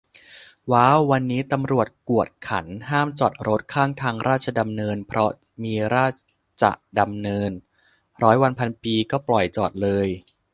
[0.71, 5.31] ว้าว วันนี้ตำรวจกวดขัน ห้ามจอดรถข้างทางราชดำเนิน เพราะ
[5.63, 6.19] มีราช
[6.61, 7.51] จะดำเนิน
[8.23, 10.07] ร้อยวันพันปีก็ปล่อยจอดเฉย